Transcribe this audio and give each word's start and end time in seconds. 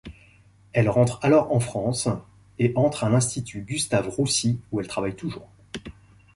Elle 0.73 0.89
rentre 0.89 1.19
alors 1.21 1.51
en 1.53 1.59
France 1.59 2.09
et 2.57 2.73
entre 2.75 3.03
à 3.03 3.09
l’Institut 3.11 3.61
Gustave-Roussy 3.61 4.59
où 4.71 4.79
elle 4.79 4.87
travaille 4.87 5.15
toujours. 5.15 5.51